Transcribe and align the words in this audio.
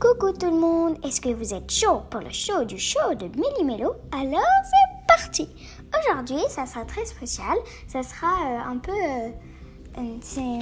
Coucou 0.00 0.32
tout 0.32 0.46
le 0.46 0.56
monde, 0.56 0.96
est-ce 1.04 1.20
que 1.20 1.28
vous 1.28 1.52
êtes 1.52 1.70
chaud 1.70 2.00
pour 2.10 2.22
le 2.22 2.30
show 2.30 2.64
du 2.64 2.78
show 2.78 3.14
de 3.14 3.26
Méli-Mélo 3.38 3.92
Alors 4.12 4.40
c'est 4.64 5.06
parti 5.06 5.46
Aujourd'hui 5.94 6.40
ça 6.48 6.64
sera 6.64 6.86
très 6.86 7.04
spécial, 7.04 7.58
ça 7.86 8.02
sera 8.02 8.28
euh, 8.28 8.70
un 8.70 8.78
peu... 8.78 8.92
euh, 8.92 10.16
c'est 10.22 10.58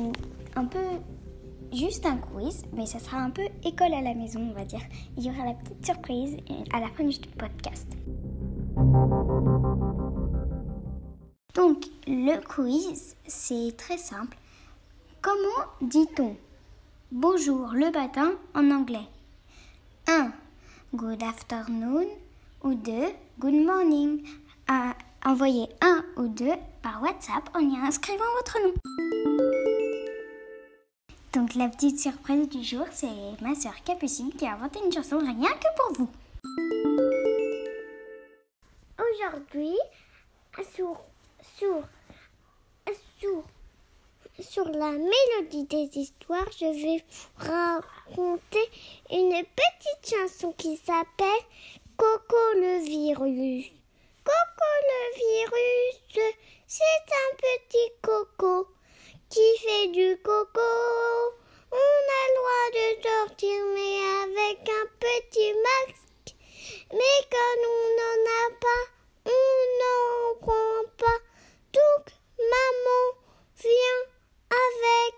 un 0.56 0.64
peu 0.64 0.82
juste 1.72 2.04
un 2.04 2.16
quiz, 2.16 2.64
mais 2.72 2.84
ça 2.84 2.98
sera 2.98 3.18
un 3.18 3.30
peu 3.30 3.44
école 3.64 3.94
à 3.94 4.00
la 4.00 4.12
maison 4.12 4.40
on 4.40 4.58
va 4.58 4.64
dire. 4.64 4.82
Il 5.16 5.24
y 5.24 5.30
aura 5.30 5.44
la 5.44 5.54
petite 5.54 5.86
surprise 5.86 6.36
euh, 6.50 6.54
à 6.72 6.80
la 6.80 6.88
fin 6.88 7.04
du 7.04 7.16
podcast. 7.38 7.86
Donc 11.54 11.84
le 12.08 12.40
quiz 12.44 13.14
c'est 13.28 13.76
très 13.76 13.98
simple. 13.98 14.36
Comment 15.22 15.68
dit-on 15.80 16.34
bonjour 17.12 17.68
le 17.72 17.92
matin 17.92 18.32
en 18.56 18.72
anglais? 18.72 18.98
1. 18.98 19.17
Good 20.94 21.22
afternoon 21.22 22.08
ou 22.64 22.72
2. 22.72 23.14
Good 23.38 23.52
morning. 23.52 24.26
À 24.66 24.94
envoyer 25.22 25.68
un 25.82 26.02
ou 26.16 26.28
deux 26.28 26.54
par 26.82 27.02
WhatsApp 27.02 27.46
en 27.54 27.60
y 27.60 27.76
inscrivant 27.76 28.24
votre 28.36 28.58
nom. 28.62 28.72
Donc 31.34 31.54
la 31.56 31.68
petite 31.68 32.00
surprise 32.00 32.48
du 32.48 32.64
jour, 32.64 32.86
c'est 32.90 33.06
ma 33.42 33.54
soeur 33.54 33.74
Capucine 33.84 34.32
qui 34.32 34.46
a 34.46 34.54
inventé 34.54 34.78
une 34.82 34.90
chanson 34.90 35.18
rien 35.18 35.50
que 35.50 35.76
pour 35.76 35.92
vous. 35.98 36.10
Aujourd'hui, 38.98 39.76
sur, 40.74 40.96
sur, 41.58 41.82
sur, 43.20 43.44
sur 44.40 44.64
la 44.70 44.92
mélodie 44.92 45.64
des 45.64 45.98
histoires, 45.98 46.50
je 46.58 46.64
vais 46.64 47.04
raconter 47.36 48.70
une 49.12 49.34
qui 50.58 50.76
s'appelle 50.76 51.44
Coco 51.96 52.36
le 52.54 52.84
virus. 52.84 53.64
Coco 54.24 54.70
le 54.90 55.02
virus, 55.16 56.34
c'est 56.66 56.82
un 56.84 57.36
petit 57.36 57.92
coco 58.02 58.66
qui 59.30 59.58
fait 59.58 59.88
du 59.88 60.20
coco. 60.22 60.60
On 61.72 61.76
a 61.76 62.22
le 62.26 62.34
droit 62.36 62.68
de 62.74 62.86
sortir, 63.08 63.58
mais 63.74 63.96
avec 64.22 64.68
un 64.68 64.86
petit 65.00 65.52
masque. 65.66 66.36
Mais 66.92 67.18
quand 67.30 67.60
on 67.64 67.82
n'en 67.96 68.20
a 68.30 68.50
pas, 68.60 68.84
on 69.24 69.56
n'en 69.80 70.34
prend 70.40 70.82
pas. 70.98 71.20
Donc, 71.72 72.04
maman 72.38 73.04
vient 73.62 74.04
avec 74.50 75.14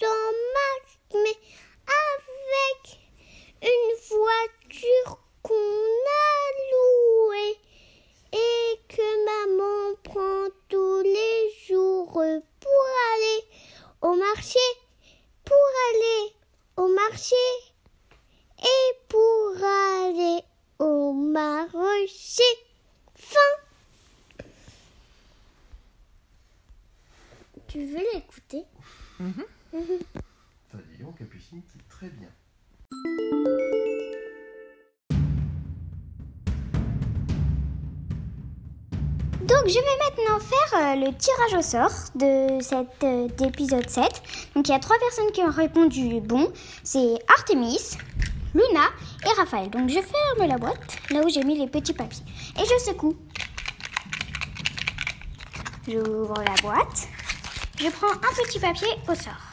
son 0.00 0.32
masque, 0.56 1.14
mais 1.14 1.38
avec 1.86 3.06
une 3.62 4.16
voiture 4.16 5.18
qu'on 5.42 5.54
a 5.54 6.36
louée 6.72 7.58
et 8.32 8.78
que 8.88 9.08
maman 9.24 9.94
prend 10.04 10.48
tous 10.68 11.02
les 11.02 11.50
jours 11.66 12.12
pour 12.12 12.86
aller 13.14 13.44
au 14.02 14.14
marché, 14.14 14.66
pour 15.44 15.66
aller 15.90 16.32
au 16.76 16.88
marché 17.26 17.36
et 18.58 18.94
pour 19.08 19.64
aller 19.64 20.42
au 20.78 21.12
marché. 21.12 22.42
Fin. 23.14 23.38
Tu 27.68 27.86
veux 27.86 28.04
l'écouter? 28.14 28.64
Ça 29.18 30.78
dit 30.90 30.98
donc, 31.02 31.18
Capucine, 31.18 31.62
c'est 31.72 31.88
très 31.88 32.08
bien. 32.08 32.30
Donc 39.46 39.68
je 39.68 39.74
vais 39.74 39.96
maintenant 40.04 40.40
faire 40.40 40.80
euh, 40.80 40.94
le 40.96 41.16
tirage 41.16 41.54
au 41.56 41.62
sort 41.62 41.92
de 42.16 42.60
cet 42.60 43.04
euh, 43.04 43.28
d'épisode 43.28 43.88
7. 43.88 44.02
Donc 44.56 44.66
il 44.66 44.72
y 44.72 44.74
a 44.74 44.80
trois 44.80 44.98
personnes 44.98 45.30
qui 45.30 45.40
ont 45.42 45.52
répondu 45.52 46.20
bon. 46.20 46.52
C'est 46.82 47.14
Artemis, 47.28 47.96
Luna 48.54 48.88
et 49.24 49.38
Raphaël. 49.38 49.70
Donc 49.70 49.88
je 49.88 50.00
ferme 50.00 50.48
la 50.48 50.58
boîte, 50.58 50.98
là 51.10 51.20
où 51.24 51.28
j'ai 51.28 51.44
mis 51.44 51.56
les 51.56 51.68
petits 51.68 51.92
papiers. 51.92 52.24
Et 52.56 52.64
je 52.64 52.84
secoue. 52.90 53.14
J'ouvre 55.86 56.42
la 56.44 56.60
boîte. 56.60 57.06
Je 57.78 57.88
prends 57.90 58.10
un 58.10 58.44
petit 58.44 58.58
papier 58.58 58.88
au 59.08 59.14
sort. 59.14 59.52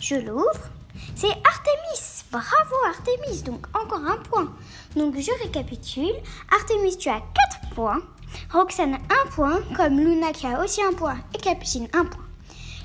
Je 0.00 0.14
l'ouvre. 0.14 0.70
C'est 1.16 1.26
Artemis. 1.26 2.22
Bravo 2.30 2.76
Artemis. 2.86 3.42
Donc 3.42 3.66
encore 3.74 4.06
un 4.06 4.18
point. 4.18 4.52
Donc 4.94 5.16
je 5.18 5.32
récapitule. 5.42 6.14
Artemis, 6.52 6.96
tu 6.96 7.08
as 7.08 7.22
4 7.64 7.74
points. 7.74 8.02
Roxane, 8.52 8.94
un 8.94 9.30
point. 9.30 9.60
Comme 9.76 9.98
Luna 9.98 10.32
qui 10.32 10.46
a 10.46 10.62
aussi 10.62 10.80
un 10.82 10.92
point. 10.92 11.16
Et 11.34 11.38
Capucine, 11.38 11.88
un 11.92 12.04
point. 12.04 12.24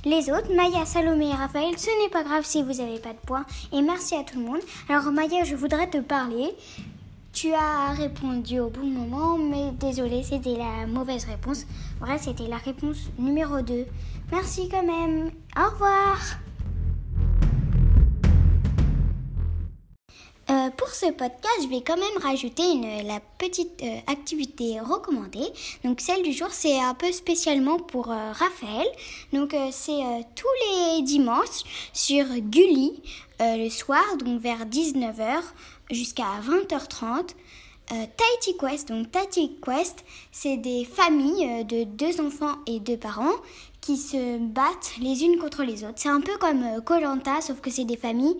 Les 0.03 0.31
autres, 0.31 0.53
Maya, 0.55 0.85
Salomé 0.85 1.29
et 1.29 1.33
Raphaël, 1.33 1.77
ce 1.77 1.89
n'est 2.01 2.09
pas 2.09 2.23
grave 2.23 2.43
si 2.43 2.63
vous 2.63 2.73
n'avez 2.73 2.99
pas 2.99 3.13
de 3.13 3.19
points. 3.25 3.45
Et 3.71 3.81
merci 3.81 4.15
à 4.15 4.23
tout 4.23 4.39
le 4.39 4.45
monde. 4.45 4.61
Alors 4.89 5.11
Maya, 5.11 5.43
je 5.43 5.55
voudrais 5.55 5.89
te 5.89 5.99
parler. 5.99 6.55
Tu 7.33 7.53
as 7.53 7.91
répondu 7.91 8.59
au 8.59 8.69
bon 8.69 8.85
moment, 8.85 9.37
mais 9.37 9.71
désolé, 9.79 10.23
c'était 10.23 10.57
la 10.57 10.87
mauvaise 10.87 11.25
réponse. 11.25 11.65
Vrai, 11.99 12.17
c'était 12.17 12.47
la 12.47 12.57
réponse 12.57 12.97
numéro 13.19 13.61
2. 13.61 13.85
Merci 14.31 14.69
quand 14.69 14.83
même. 14.83 15.29
Au 15.55 15.69
revoir. 15.71 16.17
Euh, 20.51 20.69
pour 20.71 20.89
ce 20.89 21.05
podcast, 21.05 21.59
je 21.63 21.69
vais 21.69 21.79
quand 21.81 21.95
même 21.95 22.21
rajouter 22.21 22.63
la 23.05 23.21
petite 23.37 23.81
euh, 23.83 23.99
activité 24.07 24.81
recommandée. 24.81 25.47
Donc 25.85 26.01
celle 26.01 26.23
du 26.23 26.33
jour, 26.33 26.49
c'est 26.51 26.77
un 26.77 26.93
peu 26.93 27.09
spécialement 27.13 27.79
pour 27.79 28.11
euh, 28.11 28.33
Raphaël. 28.33 28.87
Donc 29.31 29.55
c'est 29.71 30.01
tous 30.35 30.47
les 30.65 31.03
dimanches 31.03 31.63
sur 31.93 32.25
Gulli 32.25 33.01
le 33.39 33.69
soir, 33.69 34.03
donc 34.19 34.41
vers 34.41 34.65
19h 34.65 35.41
jusqu'à 35.89 36.25
20h30. 36.45 37.33
Euh, 37.91 38.05
Tahiti 38.15 38.57
Quest, 38.57 38.87
donc 38.89 39.11
Tahiti 39.11 39.57
Quest, 39.61 40.05
c'est 40.31 40.55
des 40.57 40.85
familles 40.85 41.65
de 41.65 41.83
deux 41.83 42.21
enfants 42.21 42.55
et 42.65 42.79
deux 42.79 42.95
parents 42.95 43.35
qui 43.81 43.97
se 43.97 44.37
battent 44.37 44.93
les 45.01 45.23
unes 45.23 45.37
contre 45.39 45.63
les 45.63 45.83
autres. 45.83 45.95
C'est 45.97 46.09
un 46.09 46.21
peu 46.21 46.37
comme 46.37 46.81
Colanta, 46.85 47.41
sauf 47.41 47.59
que 47.59 47.69
c'est 47.69 47.83
des 47.83 47.97
familles 47.97 48.37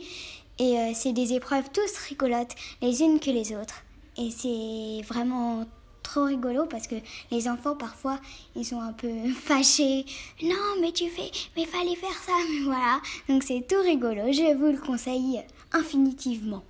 et 0.61 0.77
euh, 0.77 0.91
c'est 0.93 1.11
des 1.11 1.33
épreuves 1.33 1.71
tous 1.73 1.97
rigolotes, 2.07 2.53
les 2.83 3.01
unes 3.01 3.19
que 3.19 3.31
les 3.31 3.55
autres. 3.55 3.81
Et 4.15 4.29
c'est 4.29 5.01
vraiment 5.11 5.65
trop 6.03 6.25
rigolo 6.25 6.67
parce 6.67 6.85
que 6.87 6.95
les 7.31 7.47
enfants 7.47 7.75
parfois 7.75 8.19
ils 8.55 8.65
sont 8.65 8.79
un 8.79 8.93
peu 8.93 9.11
fâchés. 9.33 10.05
Non 10.43 10.79
mais 10.79 10.91
tu 10.91 11.09
fais, 11.09 11.31
mais 11.57 11.65
fallait 11.65 11.95
faire 11.95 12.21
ça, 12.23 12.33
mais 12.47 12.59
voilà. 12.63 13.01
Donc 13.27 13.41
c'est 13.41 13.65
tout 13.67 13.81
rigolo, 13.81 14.31
je 14.31 14.55
vous 14.55 14.71
le 14.71 14.77
conseille 14.77 15.41
infinitivement. 15.73 16.63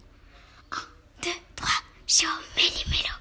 1, 0.72 0.78
2, 1.24 1.30
3, 1.58 1.70
show 2.08 2.28
Méli-Mélo. 2.56 3.21